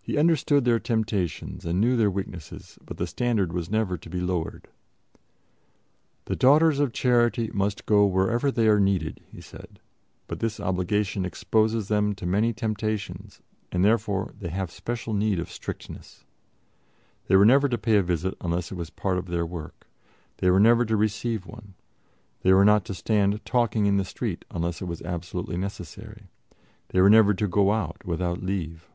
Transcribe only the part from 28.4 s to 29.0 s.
leave.